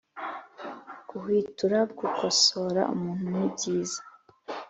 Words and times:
Guhwitura 1.09 1.77
Gukosora 1.99 2.81
umuntu 2.95 3.23
ni 3.35 3.45
byiza 3.53 4.01